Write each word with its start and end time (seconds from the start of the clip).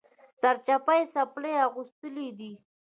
سرچپه 0.39 0.93
یې 0.99 1.03
څپلۍ 1.13 1.53
اغوستلي 1.65 2.27
دي 2.39 2.51